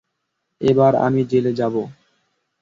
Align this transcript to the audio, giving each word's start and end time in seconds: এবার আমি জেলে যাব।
এবার 0.61 0.93
আমি 1.05 1.21
জেলে 1.25 1.51
যাব। 1.53 1.75